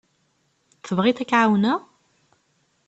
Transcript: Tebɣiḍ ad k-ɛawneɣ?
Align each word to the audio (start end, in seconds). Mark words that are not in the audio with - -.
Tebɣiḍ 0.85 1.17
ad 1.21 1.27
k-ɛawneɣ? 1.29 1.79